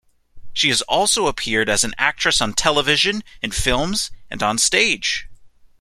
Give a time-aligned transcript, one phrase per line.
[0.51, 5.27] She has also appeared as an actress on television, in films, and on stage.